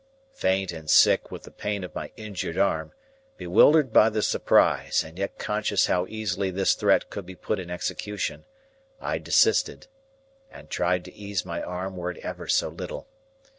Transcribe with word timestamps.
Faint 0.33 0.71
and 0.71 0.89
sick 0.89 1.29
with 1.29 1.43
the 1.43 1.51
pain 1.51 1.83
of 1.83 1.93
my 1.93 2.09
injured 2.17 2.57
arm, 2.57 2.91
bewildered 3.37 3.93
by 3.93 4.09
the 4.09 4.23
surprise, 4.23 5.03
and 5.03 5.19
yet 5.19 5.37
conscious 5.37 5.85
how 5.85 6.07
easily 6.09 6.49
this 6.49 6.73
threat 6.73 7.11
could 7.11 7.23
be 7.23 7.35
put 7.35 7.59
in 7.59 7.69
execution, 7.69 8.43
I 8.99 9.19
desisted, 9.19 9.85
and 10.49 10.71
tried 10.71 11.05
to 11.05 11.13
ease 11.13 11.45
my 11.45 11.61
arm 11.61 11.97
were 11.97 12.09
it 12.09 12.17
ever 12.25 12.47
so 12.47 12.69
little. 12.69 13.07